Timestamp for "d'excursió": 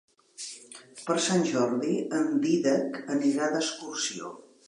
3.57-4.35